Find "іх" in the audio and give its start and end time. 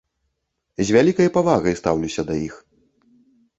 2.49-2.59